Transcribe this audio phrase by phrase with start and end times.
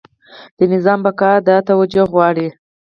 [0.57, 2.47] د نظام بقا دا توجیه غواړي.